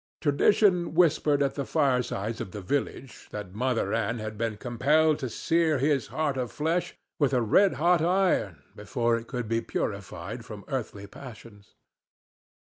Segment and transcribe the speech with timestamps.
[0.19, 5.29] Tradition whispered at the firesides of the village that Mother Ann had been compelled to
[5.29, 10.43] sear his heart of flesh with a red hot iron before it could be purified
[10.43, 11.75] from earthly passions.